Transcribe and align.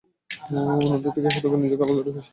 অন্যদের 0.85 1.11
থেকে 1.15 1.29
সতর্কভাবে 1.29 1.63
নিজেকে 1.63 1.83
আলাদা 1.83 1.97
করে 1.97 2.09
রেখেছে। 2.09 2.29